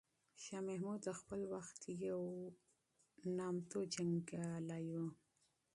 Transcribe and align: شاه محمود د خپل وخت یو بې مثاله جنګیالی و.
شاه 0.43 0.61
محمود 0.67 0.99
د 1.03 1.09
خپل 1.19 1.41
وخت 1.53 1.81
یو 2.07 2.21
بې 3.17 3.29
مثاله 3.37 3.89
جنګیالی 3.93 4.85
و. 4.99 5.03